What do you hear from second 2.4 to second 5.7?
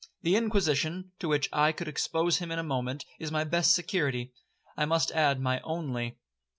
in a moment, is my best security—I must add, my